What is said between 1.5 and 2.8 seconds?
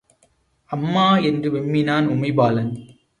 விம்மினான் Umaibalan.